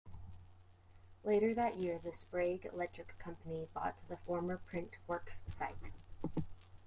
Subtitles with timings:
[1.23, 5.91] Later that year, the Sprague Electric Company bought the former print works site.